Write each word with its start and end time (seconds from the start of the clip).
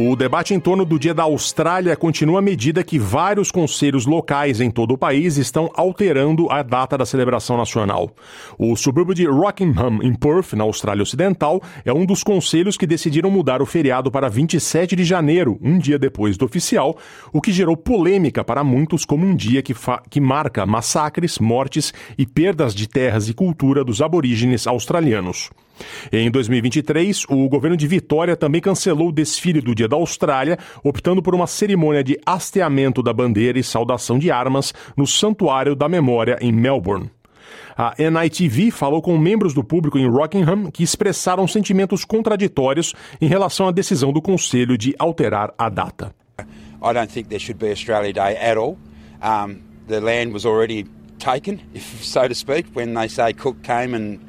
O 0.00 0.14
debate 0.14 0.54
em 0.54 0.60
torno 0.60 0.84
do 0.84 0.96
Dia 0.96 1.12
da 1.12 1.24
Austrália 1.24 1.96
continua 1.96 2.38
à 2.38 2.42
medida 2.42 2.84
que 2.84 3.00
vários 3.00 3.50
conselhos 3.50 4.06
locais 4.06 4.60
em 4.60 4.70
todo 4.70 4.94
o 4.94 4.96
país 4.96 5.36
estão 5.36 5.72
alterando 5.74 6.48
a 6.52 6.62
data 6.62 6.96
da 6.96 7.04
celebração 7.04 7.56
nacional. 7.56 8.08
O 8.56 8.76
subúrbio 8.76 9.12
de 9.12 9.26
Rockingham, 9.26 9.98
em 10.00 10.14
Perth, 10.14 10.52
na 10.52 10.62
Austrália 10.62 11.02
Ocidental, 11.02 11.60
é 11.84 11.92
um 11.92 12.06
dos 12.06 12.22
conselhos 12.22 12.76
que 12.76 12.86
decidiram 12.86 13.28
mudar 13.28 13.60
o 13.60 13.66
feriado 13.66 14.08
para 14.08 14.28
27 14.28 14.94
de 14.94 15.02
janeiro, 15.02 15.58
um 15.60 15.78
dia 15.78 15.98
depois 15.98 16.36
do 16.36 16.44
oficial, 16.44 16.96
o 17.32 17.40
que 17.40 17.50
gerou 17.50 17.76
polêmica 17.76 18.44
para 18.44 18.62
muitos 18.62 19.04
como 19.04 19.26
um 19.26 19.34
dia 19.34 19.62
que, 19.62 19.74
que 20.08 20.20
marca 20.20 20.64
massacres, 20.64 21.40
mortes 21.40 21.92
e 22.16 22.24
perdas 22.24 22.72
de 22.72 22.88
terras 22.88 23.28
e 23.28 23.34
cultura 23.34 23.82
dos 23.82 24.00
aborígenes 24.00 24.64
australianos. 24.64 25.50
Em 26.12 26.30
2023, 26.30 27.24
o 27.28 27.48
governo 27.48 27.76
de 27.76 27.86
Vitória 27.86 28.36
também 28.36 28.60
cancelou 28.60 29.08
o 29.08 29.12
desfile 29.12 29.60
do 29.60 29.74
Dia 29.74 29.88
da 29.88 29.96
Austrália, 29.96 30.58
optando 30.82 31.22
por 31.22 31.34
uma 31.34 31.46
cerimônia 31.46 32.02
de 32.02 32.18
hasteamento 32.24 33.02
da 33.02 33.12
bandeira 33.12 33.58
e 33.58 33.62
saudação 33.62 34.18
de 34.18 34.30
armas 34.30 34.72
no 34.96 35.06
Santuário 35.06 35.74
da 35.74 35.88
Memória 35.88 36.38
em 36.40 36.52
Melbourne. 36.52 37.10
A 37.76 37.94
NITV 37.96 38.72
falou 38.72 39.00
com 39.00 39.16
membros 39.16 39.54
do 39.54 39.62
público 39.62 39.98
em 39.98 40.08
Rockingham 40.08 40.68
que 40.68 40.82
expressaram 40.82 41.46
sentimentos 41.46 42.04
contraditórios 42.04 42.92
em 43.20 43.28
relação 43.28 43.68
à 43.68 43.70
decisão 43.70 44.12
do 44.12 44.20
Conselho 44.20 44.76
de 44.76 44.94
alterar 44.98 45.54
a 45.56 45.68
data. 45.68 46.12
I 46.80 46.92
don't 46.92 47.12
think 47.12 47.28
there 47.28 47.38
should 47.38 47.58
be 47.58 47.70
Australia 47.70 48.12
Day 48.12 48.36
at 48.36 48.56
all. 48.56 48.76
Um, 49.22 49.60
the 49.86 50.00
land 50.00 50.32
was 50.32 50.44
already 50.44 50.86
taken, 51.18 51.60
if 51.74 51.84
so 52.04 52.28
to 52.28 52.34
speak, 52.34 52.66
when 52.74 52.94
they 52.94 53.08
say 53.08 53.32
Cook 53.32 53.62
came 53.62 53.94
and 53.94 54.20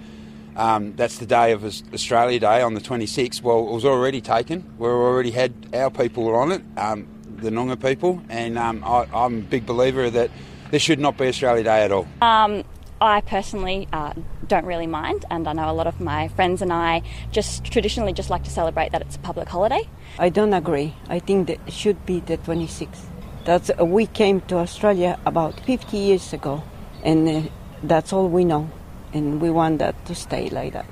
Um, 0.55 0.95
that's 0.95 1.19
the 1.19 1.25
day 1.25 1.52
of 1.52 1.64
Australia 1.66 2.39
Day 2.39 2.61
on 2.61 2.73
the 2.73 2.81
26th. 2.81 3.42
Well, 3.42 3.67
it 3.67 3.72
was 3.72 3.86
already 3.86 4.22
taken. 4.22 4.73
We 4.78 4.88
already 4.88 5.31
had 5.31 5.53
our 5.73 5.89
people 5.89 6.36
on 6.36 6.52
it, 6.52 6.61
um, 6.78 7.08
the 7.38 7.50
Noongar 7.50 7.81
people, 7.81 8.22
and 8.30 8.58
um, 8.58 8.83
I, 8.83 9.08
am 9.14 9.39
a 9.39 9.41
big 9.41 9.66
believer 9.66 10.09
that 10.09 10.31
this 10.72 10.81
should 10.81 11.00
not 11.00 11.17
be 11.17 11.28
Australia 11.28 11.64
Day 11.64 11.83
at 11.83 11.91
all. 11.91 12.08
Um, 12.22 12.64
I 13.02 13.22
personally 13.22 13.88
uh, 13.94 14.14
don't 14.47 14.66
really 14.66 14.88
mind, 14.88 15.23
and 15.31 15.47
I 15.47 15.53
know 15.53 15.69
a 15.69 15.73
lot 15.73 15.88
of 15.88 16.02
my 16.02 16.28
friends 16.30 16.61
and 16.61 16.73
I 16.73 17.02
just 17.31 17.63
traditionally 17.63 18.11
just 18.11 18.30
like 18.30 18.44
to 18.44 18.50
celebrate 18.50 18.91
that 18.91 19.02
it's 19.02 19.16
a 19.16 19.19
public 19.19 19.47
holiday. 19.47 19.88
I 20.17 20.30
don't 20.30 20.53
agree. 20.53 20.94
I 21.08 21.19
think 21.19 21.47
that 21.47 21.59
it 21.66 21.73
should 21.73 22.06
be 22.06 22.19
the 22.19 22.38
26th. 22.38 23.06
That's 23.45 23.72
uh, 23.80 23.86
we 23.86 24.06
came 24.06 24.41
to 24.41 24.58
Australia 24.58 25.17
about 25.25 25.59
50 25.61 25.97
years 25.97 26.34
ago, 26.34 26.61
and 27.03 27.30
uh, 27.30 27.50
that's 27.84 28.11
all 28.11 28.28
we 28.28 28.44
know. 28.44 28.69
And 29.14 29.40
we 29.42 29.50
want 29.50 29.78
that 29.80 29.96
to 30.06 30.14
stay 30.14 30.50
like 30.50 30.72
that. 30.72 30.86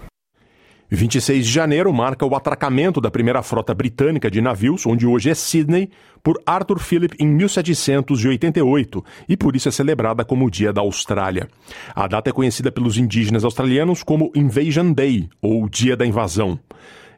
26 0.90 1.46
de 1.46 1.52
janeiro 1.52 1.92
marca 1.92 2.26
o 2.26 2.34
atracamento 2.34 3.02
da 3.02 3.12
primeira 3.12 3.44
frota 3.44 3.74
britânica 3.74 4.32
de 4.32 4.40
navios, 4.40 4.86
onde 4.86 5.06
hoje 5.06 5.30
é 5.30 5.36
Sydney, 5.36 5.90
por 6.24 6.42
Arthur 6.46 6.80
Phillip 6.80 7.16
em 7.20 7.28
1788 7.28 9.04
e 9.28 9.36
por 9.36 9.56
isso 9.56 9.68
é 9.68 9.72
celebrada 9.72 10.24
como 10.24 10.46
o 10.46 10.50
Dia 10.50 10.72
da 10.72 10.80
Austrália. 10.80 11.50
A 11.94 12.08
data 12.08 12.30
é 12.30 12.34
conhecida 12.34 12.72
pelos 12.72 12.98
indígenas 12.98 13.44
australianos 13.44 14.02
como 14.02 14.32
Invasion 14.34 14.94
Day, 14.94 15.28
ou 15.42 15.68
Dia 15.68 15.98
da 15.98 16.06
Invasão. 16.06 16.58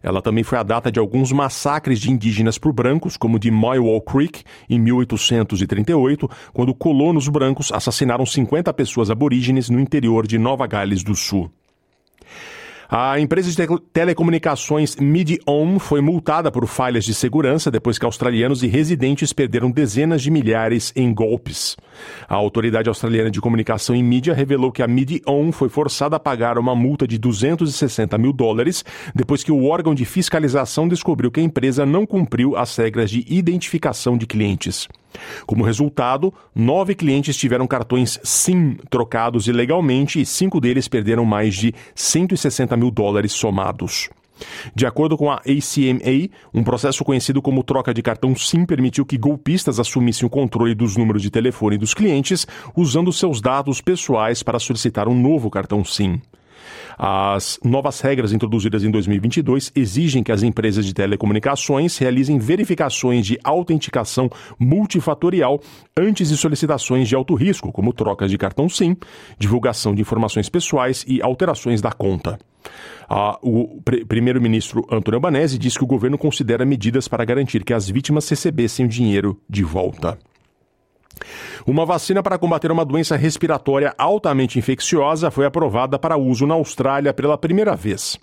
Ela 0.01 0.21
também 0.21 0.43
foi 0.43 0.57
a 0.57 0.63
data 0.63 0.91
de 0.91 0.99
alguns 0.99 1.31
massacres 1.31 1.99
de 1.99 2.11
indígenas 2.11 2.57
por 2.57 2.71
brancos, 2.71 3.17
como 3.17 3.39
de 3.39 3.51
Moywall 3.51 4.01
Creek, 4.01 4.43
em 4.69 4.79
1838, 4.79 6.29
quando 6.53 6.73
colonos 6.73 7.27
brancos 7.27 7.71
assassinaram 7.71 8.25
50 8.25 8.73
pessoas 8.73 9.09
aborígenes 9.09 9.69
no 9.69 9.79
interior 9.79 10.25
de 10.25 10.37
Nova 10.37 10.65
Gales 10.67 11.03
do 11.03 11.15
Sul. 11.15 11.51
A 12.91 13.19
empresa 13.19 13.51
de 13.51 13.79
telecomunicações 13.93 14.95
Midion 14.95 15.77
foi 15.77 16.01
multada 16.01 16.51
por 16.51 16.65
falhas 16.65 17.05
de 17.05 17.13
segurança 17.13 17.69
depois 17.69 17.99
que 17.99 18.05
australianos 18.05 18.63
e 18.63 18.67
residentes 18.67 19.31
perderam 19.31 19.69
dezenas 19.69 20.23
de 20.23 20.31
milhares 20.31 20.91
em 20.95 21.13
golpes. 21.13 21.77
A 22.27 22.33
Autoridade 22.33 22.89
Australiana 22.89 23.29
de 23.29 23.39
Comunicação 23.39 23.95
e 23.95 24.01
Mídia 24.01 24.33
revelou 24.33 24.71
que 24.71 24.81
a 24.81 24.87
Midion 24.87 25.51
foi 25.51 25.69
forçada 25.69 26.15
a 26.15 26.19
pagar 26.19 26.57
uma 26.57 26.73
multa 26.73 27.07
de 27.07 27.19
260 27.19 28.17
mil 28.17 28.33
dólares 28.33 28.83
depois 29.13 29.43
que 29.43 29.51
o 29.51 29.65
órgão 29.65 29.93
de 29.93 30.03
fiscalização 30.03 30.87
descobriu 30.87 31.29
que 31.29 31.39
a 31.39 31.43
empresa 31.43 31.85
não 31.85 32.07
cumpriu 32.07 32.57
as 32.57 32.75
regras 32.75 33.11
de 33.11 33.23
identificação 33.29 34.17
de 34.17 34.25
clientes. 34.25 34.87
Como 35.45 35.63
resultado, 35.63 36.33
nove 36.53 36.95
clientes 36.95 37.35
tiveram 37.35 37.67
cartões 37.67 38.19
SIM 38.23 38.77
trocados 38.89 39.47
ilegalmente 39.47 40.21
e 40.21 40.25
cinco 40.25 40.59
deles 40.59 40.87
perderam 40.87 41.25
mais 41.25 41.55
de 41.55 41.73
160 41.95 42.75
mil 42.77 42.91
dólares 42.91 43.31
somados. 43.31 44.09
De 44.73 44.85
acordo 44.85 45.17
com 45.17 45.29
a 45.29 45.35
ACMA, 45.35 46.29
um 46.53 46.63
processo 46.63 47.03
conhecido 47.03 47.41
como 47.41 47.63
troca 47.63 47.93
de 47.93 48.01
cartão 48.01 48.35
SIM 48.35 48.65
permitiu 48.65 49.05
que 49.05 49.17
golpistas 49.17 49.79
assumissem 49.79 50.25
o 50.25 50.29
controle 50.29 50.73
dos 50.73 50.95
números 50.95 51.21
de 51.21 51.29
telefone 51.29 51.77
dos 51.77 51.93
clientes 51.93 52.47
usando 52.75 53.11
seus 53.11 53.41
dados 53.41 53.81
pessoais 53.81 54.41
para 54.41 54.59
solicitar 54.59 55.07
um 55.07 55.19
novo 55.19 55.49
cartão 55.49 55.83
SIM. 55.83 56.21
As 56.97 57.59
novas 57.63 58.01
regras 58.01 58.33
introduzidas 58.33 58.83
em 58.83 58.91
2022 58.91 59.71
exigem 59.75 60.23
que 60.23 60.31
as 60.31 60.43
empresas 60.43 60.85
de 60.85 60.93
telecomunicações 60.93 61.97
realizem 61.97 62.37
verificações 62.37 63.25
de 63.25 63.39
autenticação 63.43 64.29
multifatorial 64.57 65.61
antes 65.97 66.29
de 66.29 66.37
solicitações 66.37 67.07
de 67.07 67.15
alto 67.15 67.35
risco, 67.35 67.71
como 67.71 67.93
trocas 67.93 68.29
de 68.29 68.37
cartão 68.37 68.67
SIM, 68.67 68.97
divulgação 69.37 69.95
de 69.95 70.01
informações 70.01 70.49
pessoais 70.49 71.05
e 71.07 71.21
alterações 71.21 71.81
da 71.81 71.91
conta. 71.91 72.37
O 73.41 73.81
primeiro-ministro 74.07 74.85
Antônio 74.91 75.17
Albanese 75.17 75.57
disse 75.57 75.77
que 75.77 75.83
o 75.83 75.87
governo 75.87 76.17
considera 76.17 76.65
medidas 76.65 77.07
para 77.07 77.25
garantir 77.25 77.63
que 77.63 77.73
as 77.73 77.89
vítimas 77.89 78.27
recebessem 78.29 78.85
o 78.85 78.89
dinheiro 78.89 79.39
de 79.49 79.63
volta. 79.63 80.19
Uma 81.65 81.85
vacina 81.85 82.23
para 82.23 82.37
combater 82.37 82.71
uma 82.71 82.85
doença 82.85 83.15
respiratória 83.15 83.93
altamente 83.97 84.57
infecciosa 84.57 85.29
foi 85.29 85.45
aprovada 85.45 85.99
para 85.99 86.17
uso 86.17 86.45
na 86.45 86.55
Austrália 86.55 87.13
pela 87.13 87.37
primeira 87.37 87.75
vez. 87.75 88.17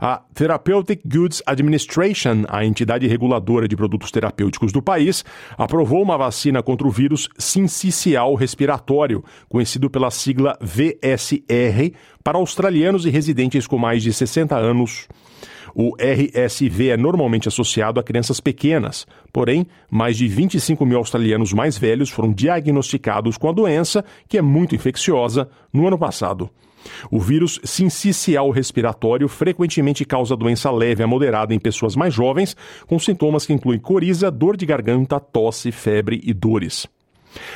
A 0.00 0.22
Therapeutic 0.34 1.00
Goods 1.04 1.42
Administration, 1.46 2.44
a 2.48 2.64
entidade 2.64 3.06
reguladora 3.06 3.66
de 3.66 3.76
produtos 3.76 4.10
terapêuticos 4.10 4.72
do 4.72 4.82
país, 4.82 5.24
aprovou 5.56 6.02
uma 6.02 6.18
vacina 6.18 6.62
contra 6.62 6.86
o 6.86 6.90
vírus 6.90 7.28
sincicial 7.38 8.34
respiratório, 8.34 9.24
conhecido 9.48 9.88
pela 9.88 10.10
sigla 10.10 10.58
VSR, 10.60 11.94
para 12.22 12.38
australianos 12.38 13.06
e 13.06 13.10
residentes 13.10 13.66
com 13.66 13.78
mais 13.78 14.02
de 14.02 14.12
60 14.12 14.56
anos. 14.56 15.08
O 15.74 15.94
RSV 15.96 16.88
é 16.88 16.96
normalmente 16.96 17.48
associado 17.48 18.00
a 18.00 18.02
crianças 18.02 18.40
pequenas, 18.40 19.06
porém, 19.32 19.66
mais 19.90 20.16
de 20.16 20.26
25 20.26 20.84
mil 20.84 20.98
australianos 20.98 21.52
mais 21.52 21.78
velhos 21.78 22.10
foram 22.10 22.32
diagnosticados 22.32 23.36
com 23.36 23.48
a 23.48 23.52
doença, 23.52 24.04
que 24.28 24.38
é 24.38 24.42
muito 24.42 24.74
infecciosa, 24.74 25.48
no 25.72 25.86
ano 25.86 25.98
passado. 25.98 26.50
O 27.10 27.20
vírus 27.20 27.60
sincicial 27.64 28.50
respiratório 28.50 29.28
frequentemente 29.28 30.04
causa 30.04 30.36
doença 30.36 30.70
leve 30.70 31.02
a 31.02 31.06
moderada 31.06 31.54
em 31.54 31.58
pessoas 31.58 31.94
mais 31.94 32.14
jovens, 32.14 32.56
com 32.86 32.98
sintomas 32.98 33.46
que 33.46 33.52
incluem 33.52 33.78
coriza, 33.78 34.30
dor 34.30 34.56
de 34.56 34.66
garganta, 34.66 35.20
tosse, 35.20 35.70
febre 35.70 36.20
e 36.24 36.32
dores. 36.32 36.88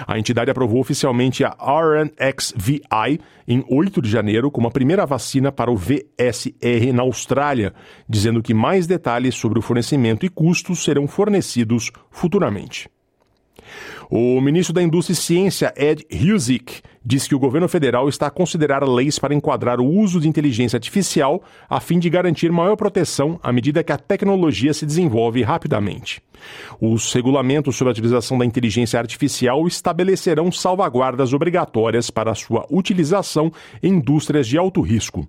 A 0.06 0.18
entidade 0.18 0.50
aprovou 0.50 0.80
oficialmente 0.80 1.44
a 1.44 1.56
RNXVI 1.58 3.20
em 3.46 3.64
8 3.68 4.00
de 4.00 4.08
janeiro 4.08 4.50
como 4.50 4.68
a 4.68 4.70
primeira 4.70 5.04
vacina 5.04 5.52
para 5.52 5.70
o 5.70 5.76
VSR 5.76 6.92
na 6.92 7.02
Austrália, 7.02 7.74
dizendo 8.08 8.42
que 8.42 8.54
mais 8.54 8.86
detalhes 8.86 9.34
sobre 9.34 9.58
o 9.58 9.62
fornecimento 9.62 10.24
e 10.24 10.28
custos 10.28 10.84
serão 10.84 11.06
fornecidos 11.06 11.90
futuramente. 12.10 12.88
O 14.10 14.40
ministro 14.40 14.74
da 14.74 14.82
Indústria 14.82 15.14
e 15.14 15.16
Ciência, 15.16 15.72
Ed 15.76 16.06
Husick, 16.12 16.82
diz 17.04 17.26
que 17.26 17.34
o 17.34 17.38
governo 17.38 17.68
federal 17.68 18.08
está 18.08 18.28
a 18.28 18.30
considerar 18.30 18.86
leis 18.88 19.18
para 19.18 19.34
enquadrar 19.34 19.80
o 19.80 19.86
uso 19.86 20.20
de 20.20 20.28
inteligência 20.28 20.76
artificial 20.76 21.42
a 21.68 21.80
fim 21.80 21.98
de 21.98 22.08
garantir 22.08 22.52
maior 22.52 22.76
proteção 22.76 23.38
à 23.42 23.52
medida 23.52 23.82
que 23.82 23.92
a 23.92 23.98
tecnologia 23.98 24.72
se 24.72 24.86
desenvolve 24.86 25.42
rapidamente. 25.42 26.22
Os 26.80 27.12
regulamentos 27.12 27.76
sobre 27.76 27.90
a 27.90 27.92
utilização 27.92 28.38
da 28.38 28.44
inteligência 28.44 28.98
artificial 28.98 29.66
estabelecerão 29.66 30.52
salvaguardas 30.52 31.32
obrigatórias 31.32 32.10
para 32.10 32.34
sua 32.34 32.66
utilização 32.70 33.52
em 33.82 33.94
indústrias 33.94 34.46
de 34.46 34.58
alto 34.58 34.80
risco. 34.82 35.26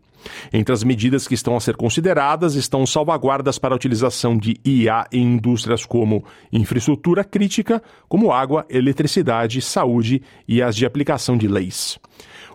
Entre 0.51 0.73
as 0.73 0.83
medidas 0.83 1.27
que 1.27 1.33
estão 1.33 1.55
a 1.55 1.59
ser 1.59 1.75
consideradas 1.75 2.55
estão 2.55 2.85
salvaguardas 2.85 3.57
para 3.57 3.73
a 3.73 3.77
utilização 3.77 4.37
de 4.37 4.59
IA 4.65 5.05
em 5.11 5.35
indústrias 5.35 5.85
como 5.85 6.25
infraestrutura 6.51 7.23
crítica, 7.23 7.81
como 8.09 8.31
água, 8.31 8.65
eletricidade, 8.69 9.61
saúde 9.61 10.21
e 10.47 10.61
as 10.61 10.75
de 10.75 10.85
aplicação 10.85 11.37
de 11.37 11.47
leite. 11.47 11.64
2023. 11.69 11.99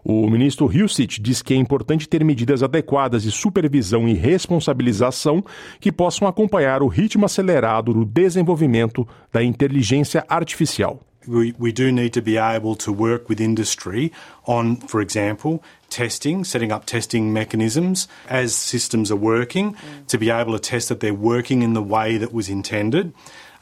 O 0.02 0.28
ministro 0.30 0.66
Hilsit 0.66 1.20
diz 1.20 1.42
que 1.42 1.52
é 1.52 1.56
importante 1.56 2.08
ter 2.08 2.24
medidas 2.24 2.62
adequadas 2.62 3.22
de 3.22 3.30
supervisão 3.30 4.08
e 4.08 4.14
responsabilização 4.14 5.44
que 5.78 5.92
possam 5.92 6.26
acompanhar 6.26 6.82
o 6.82 6.88
ritmo 6.88 7.26
acelerado 7.26 7.92
do 7.92 8.04
desenvolvimento 8.04 9.06
da 9.32 9.42
inteligência 9.42 10.24
artificial. 10.28 11.00
We, 11.28 11.54
we 11.58 11.70
do 11.70 11.92
need 11.92 12.14
to 12.14 12.22
be 12.22 12.38
able 12.38 12.74
to 12.76 12.90
work 12.90 13.28
with 13.28 13.42
industry 13.42 14.10
on, 14.46 14.76
for 14.76 15.02
example, 15.02 15.62
testing, 15.90 16.44
setting 16.44 16.72
up 16.72 16.86
testing 16.86 17.30
mechanisms 17.30 18.08
as 18.26 18.54
systems 18.54 19.10
are 19.10 19.20
working, 19.20 19.76
to 20.08 20.16
be 20.16 20.30
able 20.30 20.54
to 20.54 20.58
test 20.58 20.88
that 20.88 21.00
they're 21.00 21.12
working 21.12 21.60
in 21.60 21.74
the 21.74 21.82
way 21.82 22.16
that 22.16 22.32
was 22.32 22.48
intended. 22.48 23.12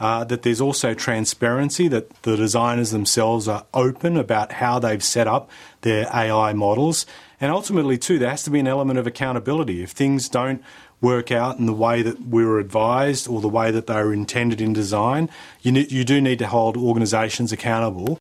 Uh, 0.01 0.23
that 0.25 0.43
there's 0.43 0.61
also 0.61 0.95
transparency, 0.95 1.89
that 1.89 2.23
the 2.23 2.37
designers 2.37 2.93
themselves 2.93 3.49
are 3.49 3.67
open 3.75 4.17
about 4.17 4.53
how 4.53 4.79
they've 4.79 5.03
set 5.03 5.27
up 5.27 5.51
their 5.81 6.07
AI 6.15 6.53
models. 6.53 7.05
And 7.41 7.51
ultimately, 7.51 7.99
too, 7.99 8.19
there 8.19 8.31
has 8.31 8.45
to 8.45 8.51
be 8.51 8.61
an 8.61 8.69
element 8.69 8.99
of 8.99 9.07
accountability. 9.09 9.83
If 9.83 9.91
things 9.91 10.29
don't 10.29 10.63
work 11.01 11.31
out 11.31 11.59
in 11.59 11.67
the 11.67 11.73
way 11.73 12.03
that 12.03 12.21
we 12.29 12.45
were 12.45 12.59
advised 12.59 13.29
or 13.29 13.41
the 13.41 13.49
way 13.49 13.71
that 13.71 13.87
they 13.87 13.95
were 13.95 14.13
intended 14.13 14.61
in 14.61 14.73
design, 14.73 15.31
you, 15.63 15.73
you 15.73 16.05
do 16.05 16.21
need 16.21 16.39
to 16.41 16.47
hold 16.47 16.77
organisations 16.77 17.53
accountable. 17.53 18.19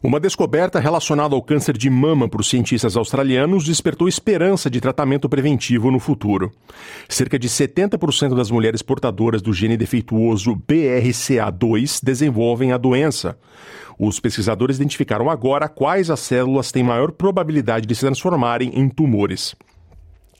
Uma 0.00 0.20
descoberta 0.20 0.78
relacionada 0.78 1.34
ao 1.34 1.42
câncer 1.42 1.76
de 1.76 1.90
mama 1.90 2.28
os 2.40 2.48
cientistas 2.48 2.96
australianos 2.96 3.64
despertou 3.64 4.08
esperança 4.08 4.70
de 4.70 4.80
tratamento 4.80 5.28
preventivo 5.28 5.90
no 5.90 5.98
futuro. 5.98 6.52
Cerca 7.08 7.36
de 7.36 7.48
70% 7.48 8.36
das 8.36 8.48
mulheres 8.48 8.80
portadoras 8.80 9.42
do 9.42 9.52
gene 9.52 9.76
defeituoso 9.76 10.54
BRCA2 10.54 11.98
desenvolvem 12.00 12.70
a 12.70 12.76
doença. 12.76 13.36
Os 13.98 14.20
pesquisadores 14.20 14.76
identificaram 14.76 15.28
agora 15.28 15.68
quais 15.68 16.10
as 16.10 16.20
células 16.20 16.70
têm 16.70 16.84
maior 16.84 17.10
probabilidade 17.10 17.84
de 17.84 17.94
se 17.96 18.02
transformarem 18.02 18.70
em 18.74 18.88
tumores. 18.88 19.56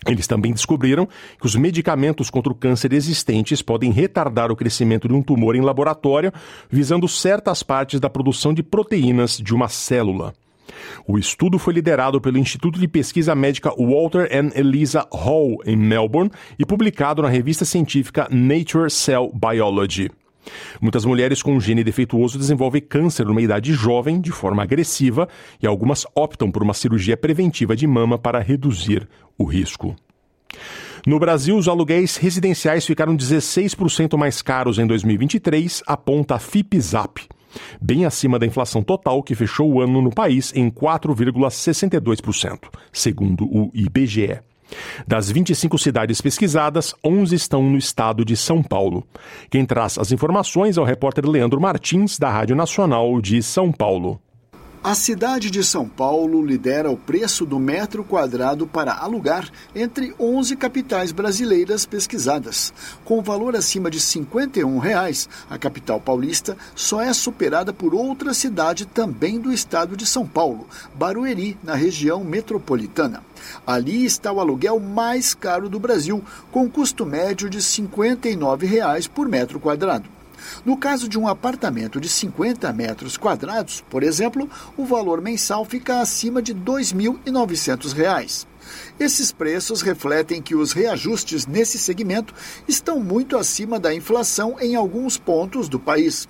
Eles 0.06 0.26
também 0.26 0.52
descobriram 0.52 1.08
que 1.40 1.46
os 1.46 1.56
medicamentos 1.56 2.30
contra 2.30 2.52
o 2.52 2.56
câncer 2.56 2.92
existentes 2.92 3.60
podem 3.60 3.90
retardar 3.90 4.50
o 4.50 4.56
crescimento 4.56 5.08
de 5.08 5.14
um 5.14 5.22
tumor 5.22 5.56
em 5.56 5.60
laboratório, 5.60 6.32
visando 6.70 7.08
certas 7.08 7.62
partes 7.62 7.98
da 7.98 8.08
produção 8.08 8.54
de 8.54 8.62
proteínas 8.62 9.36
de 9.36 9.54
uma 9.54 9.68
célula. 9.68 10.32
O 11.06 11.18
estudo 11.18 11.58
foi 11.58 11.74
liderado 11.74 12.20
pelo 12.20 12.38
Instituto 12.38 12.78
de 12.78 12.86
Pesquisa 12.86 13.34
Médica 13.34 13.70
Walter 13.70 14.28
and 14.32 14.50
Eliza 14.54 15.06
Hall, 15.12 15.58
em 15.64 15.76
Melbourne, 15.76 16.30
e 16.58 16.64
publicado 16.64 17.22
na 17.22 17.28
revista 17.28 17.64
científica 17.64 18.28
Nature 18.30 18.90
Cell 18.90 19.32
Biology. 19.34 20.10
Muitas 20.80 21.04
mulheres 21.04 21.42
com 21.42 21.54
um 21.54 21.60
gene 21.60 21.84
defeituoso 21.84 22.38
desenvolvem 22.38 22.82
câncer 22.82 23.26
numa 23.26 23.42
idade 23.42 23.72
jovem, 23.72 24.20
de 24.20 24.30
forma 24.30 24.62
agressiva, 24.62 25.28
e 25.62 25.66
algumas 25.66 26.06
optam 26.14 26.50
por 26.50 26.62
uma 26.62 26.74
cirurgia 26.74 27.16
preventiva 27.16 27.74
de 27.76 27.86
mama 27.86 28.18
para 28.18 28.40
reduzir 28.40 29.08
o 29.36 29.44
risco. 29.44 29.94
No 31.06 31.18
Brasil, 31.18 31.56
os 31.56 31.68
aluguéis 31.68 32.16
residenciais 32.16 32.84
ficaram 32.84 33.16
16% 33.16 34.16
mais 34.16 34.42
caros 34.42 34.78
em 34.78 34.86
2023, 34.86 35.82
aponta 35.86 36.34
a 36.34 36.38
FIPZAP, 36.38 37.28
bem 37.80 38.04
acima 38.04 38.38
da 38.38 38.46
inflação 38.46 38.82
total 38.82 39.22
que 39.22 39.34
fechou 39.34 39.72
o 39.72 39.80
ano 39.80 40.02
no 40.02 40.10
país 40.10 40.52
em 40.54 40.70
4,62%, 40.70 42.68
segundo 42.92 43.44
o 43.44 43.70
IBGE. 43.72 44.40
Das 45.06 45.30
25 45.30 45.78
cidades 45.78 46.20
pesquisadas, 46.20 46.94
11 47.04 47.34
estão 47.34 47.62
no 47.62 47.78
estado 47.78 48.24
de 48.24 48.36
São 48.36 48.62
Paulo. 48.62 49.06
Quem 49.50 49.64
traz 49.64 49.98
as 49.98 50.12
informações 50.12 50.76
é 50.76 50.80
o 50.80 50.84
repórter 50.84 51.26
Leandro 51.26 51.60
Martins, 51.60 52.18
da 52.18 52.30
Rádio 52.30 52.56
Nacional 52.56 53.20
de 53.20 53.42
São 53.42 53.72
Paulo. 53.72 54.20
A 54.82 54.94
cidade 54.94 55.50
de 55.50 55.64
São 55.64 55.88
Paulo 55.88 56.40
lidera 56.40 56.88
o 56.88 56.96
preço 56.96 57.44
do 57.44 57.58
metro 57.58 58.04
quadrado 58.04 58.64
para 58.64 58.94
alugar 58.94 59.50
entre 59.74 60.14
11 60.20 60.54
capitais 60.54 61.10
brasileiras 61.10 61.84
pesquisadas. 61.84 62.72
Com 63.04 63.20
valor 63.20 63.56
acima 63.56 63.90
de 63.90 63.98
51 63.98 64.78
reais, 64.78 65.28
a 65.50 65.58
capital 65.58 66.00
paulista 66.00 66.56
só 66.76 67.00
é 67.00 67.12
superada 67.12 67.72
por 67.72 67.92
outra 67.92 68.32
cidade 68.32 68.86
também 68.86 69.40
do 69.40 69.52
estado 69.52 69.96
de 69.96 70.06
São 70.06 70.24
Paulo, 70.24 70.68
Barueri, 70.94 71.58
na 71.60 71.74
região 71.74 72.22
metropolitana. 72.22 73.24
Ali 73.66 74.04
está 74.04 74.30
o 74.30 74.38
aluguel 74.38 74.78
mais 74.78 75.34
caro 75.34 75.68
do 75.68 75.80
Brasil, 75.80 76.22
com 76.52 76.70
custo 76.70 77.04
médio 77.04 77.50
de 77.50 77.60
59 77.60 78.64
reais 78.64 79.08
por 79.08 79.28
metro 79.28 79.58
quadrado. 79.58 80.17
No 80.64 80.76
caso 80.76 81.08
de 81.08 81.18
um 81.18 81.28
apartamento 81.28 82.00
de 82.00 82.08
50 82.08 82.72
metros 82.72 83.16
quadrados, 83.16 83.84
por 83.88 84.02
exemplo, 84.02 84.48
o 84.76 84.84
valor 84.84 85.20
mensal 85.20 85.64
fica 85.64 86.00
acima 86.00 86.40
de 86.40 86.52
R$ 86.52 86.60
2.900. 86.60 88.46
Esses 88.98 89.32
preços 89.32 89.80
refletem 89.82 90.42
que 90.42 90.54
os 90.54 90.72
reajustes 90.72 91.46
nesse 91.46 91.78
segmento 91.78 92.34
estão 92.66 93.00
muito 93.00 93.36
acima 93.36 93.78
da 93.78 93.94
inflação 93.94 94.56
em 94.60 94.74
alguns 94.74 95.16
pontos 95.16 95.68
do 95.68 95.78
país. 95.78 96.28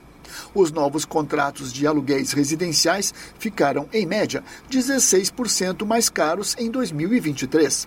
Os 0.55 0.73
novos 0.73 1.05
contratos 1.05 1.73
de 1.73 1.87
aluguéis 1.87 2.33
residenciais 2.33 3.13
ficaram, 3.39 3.89
em 3.93 4.07
média, 4.07 4.43
16% 4.71 5.85
mais 5.85 6.09
caros 6.09 6.57
em 6.59 6.71
2023. 6.71 7.87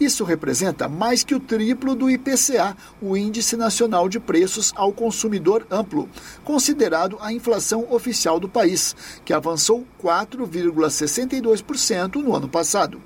Isso 0.00 0.24
representa 0.24 0.88
mais 0.88 1.22
que 1.24 1.34
o 1.34 1.40
triplo 1.40 1.94
do 1.94 2.10
IPCA, 2.10 2.74
o 3.00 3.16
Índice 3.16 3.56
Nacional 3.56 4.06
de 4.08 4.18
Preços 4.20 4.74
ao 4.76 4.92
Consumidor 4.92 5.66
Amplo, 5.70 6.06
considerado 6.44 7.16
a 7.20 7.32
inflação 7.32 7.86
oficial 7.90 8.40
do 8.40 8.48
país, 8.48 8.96
que 9.24 9.32
avançou 9.32 9.86
4,62% 10.02 12.16
no 12.16 12.34
ano 12.34 12.48
passado. 12.48 13.00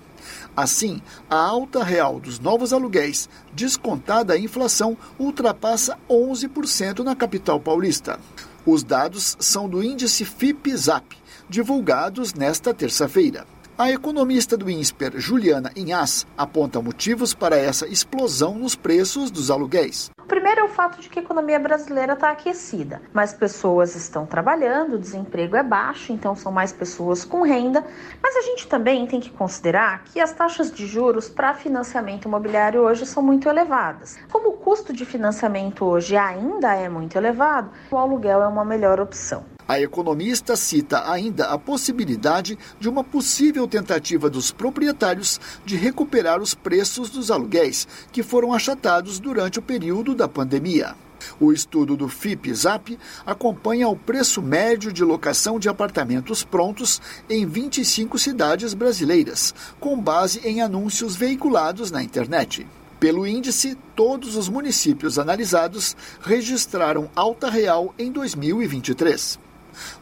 Assim, 0.57 1.03
a 1.29 1.37
alta 1.37 1.83
real 1.83 2.21
dos 2.21 2.39
novos 2.39 2.73
aluguéis, 2.73 3.29
descontada 3.53 4.35
a 4.35 4.39
inflação, 4.39 4.97
ultrapassa 5.19 5.99
11% 6.09 7.01
na 7.01 7.17
capital 7.17 7.59
paulista. 7.59 8.21
Os 8.67 8.83
dados 8.85 9.37
são 9.41 9.69
do 9.69 9.83
índice 9.83 10.25
FIP-ZAP, 10.25 11.17
divulgados 11.49 12.35
nesta 12.35 12.75
terça-feira. 12.75 13.47
A 13.81 13.91
economista 13.91 14.59
do 14.59 14.69
INSPER, 14.69 15.15
Juliana 15.17 15.73
Inhas, 15.75 16.27
aponta 16.37 16.83
motivos 16.83 17.33
para 17.33 17.57
essa 17.57 17.89
explosão 17.89 18.55
nos 18.55 18.77
preços 18.77 19.31
dos 19.31 19.51
aluguéis. 19.51 20.11
Primeiro 20.29 20.61
é 20.61 20.65
o 20.65 20.69
fato 20.69 21.01
de 21.01 21.09
que 21.09 21.19
a 21.19 21.23
economia 21.23 21.59
brasileira 21.59 22.13
está 22.13 22.31
aquecida. 22.31 23.01
Mais 23.11 23.33
pessoas 23.33 23.97
estão 23.97 24.27
trabalhando, 24.27 24.97
o 24.97 24.99
desemprego 24.99 25.57
é 25.57 25.63
baixo, 25.63 26.13
então 26.13 26.37
são 26.37 26.53
mais 26.53 26.75
pessoas 26.75 27.25
com 27.25 27.41
renda. 27.41 27.83
Mas 28.23 28.37
a 28.37 28.43
gente 28.43 28.69
também 28.69 29.07
tem 29.07 29.19
que 29.19 29.31
considerar 29.31 30.05
que 30.05 30.21
as 30.21 30.31
taxas 30.31 30.71
de 30.71 30.87
juros 30.87 31.31
para 31.31 31.55
financiamento 31.55 32.27
imobiliário 32.27 32.83
hoje 32.83 33.07
são 33.07 33.23
muito 33.23 33.49
elevadas. 33.49 34.19
Como 34.31 34.51
o 34.51 34.59
custo 34.59 34.93
de 34.93 35.07
financiamento 35.07 35.87
hoje 35.87 36.19
ainda 36.19 36.75
é 36.75 36.87
muito 36.91 37.17
elevado, 37.17 37.71
o 37.91 37.97
aluguel 37.97 38.43
é 38.43 38.47
uma 38.47 38.63
melhor 38.63 39.01
opção. 39.01 39.43
A 39.71 39.81
economista 39.81 40.57
cita 40.57 41.09
ainda 41.09 41.45
a 41.45 41.57
possibilidade 41.57 42.59
de 42.81 42.89
uma 42.89 43.05
possível 43.05 43.69
tentativa 43.69 44.29
dos 44.29 44.51
proprietários 44.51 45.41
de 45.65 45.77
recuperar 45.77 46.43
os 46.43 46.55
preços 46.55 47.09
dos 47.09 47.31
aluguéis, 47.31 47.87
que 48.11 48.21
foram 48.21 48.53
achatados 48.53 49.21
durante 49.21 49.61
o 49.61 49.63
período 49.63 50.13
da 50.13 50.27
pandemia. 50.27 50.97
O 51.39 51.53
estudo 51.53 51.97
do 51.97 52.09
FIP-ZAP 52.09 52.99
acompanha 53.25 53.89
o 53.89 53.95
preço 53.95 54.43
médio 54.43 54.93
de 54.93 55.05
locação 55.05 55.57
de 55.57 55.69
apartamentos 55.69 56.43
prontos 56.43 57.01
em 57.29 57.47
25 57.47 58.19
cidades 58.19 58.75
brasileiras, 58.75 59.55
com 59.79 59.97
base 59.97 60.41
em 60.41 60.61
anúncios 60.61 61.15
veiculados 61.15 61.93
na 61.93 62.03
internet. 62.03 62.67
Pelo 62.99 63.25
índice, 63.25 63.79
todos 63.95 64.35
os 64.35 64.49
municípios 64.49 65.17
analisados 65.17 65.97
registraram 66.21 67.09
alta 67.15 67.49
real 67.49 67.95
em 67.97 68.11
2023. 68.11 69.39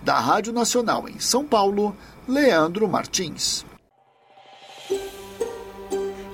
Da 0.03 0.19
Rádio 0.19 0.53
Nacional 0.53 1.09
em 1.09 1.19
São 1.19 1.45
Paulo, 1.45 1.97
Leandro 2.27 2.89
Martins. 2.89 3.65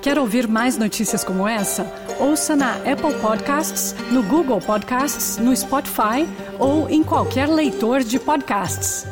Quer 0.05 0.19
ouvir 0.19 0.47
mais 0.47 0.77
notícias 0.77 1.25
como 1.25 1.49
essa? 1.49 1.91
Ouça 2.21 2.55
na 2.55 2.75
Apple 2.75 3.15
Podcasts, 3.23 3.95
no 4.11 4.23
Google 4.23 4.61
Podcasts, 4.61 5.39
no 5.39 5.57
Spotify 5.57 6.29
ou 6.59 6.91
em 6.91 7.03
qualquer 7.03 7.49
leitor 7.49 8.03
de 8.03 8.19
podcasts. 8.19 9.07